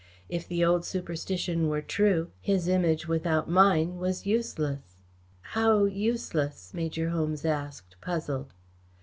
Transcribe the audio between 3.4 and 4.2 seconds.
mine